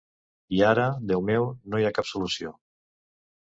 [0.59, 1.45] I ara, Déu meu,
[1.75, 2.55] no hi ha cap solució...